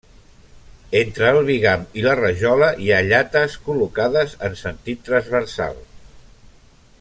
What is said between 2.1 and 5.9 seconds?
rajola hi ha llates col·locades en sentit transversal.